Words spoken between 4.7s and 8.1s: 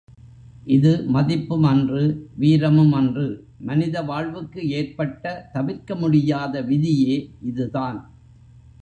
ஏற்பட்ட தவிர்க்க முடியாத விதியே இதுதான்.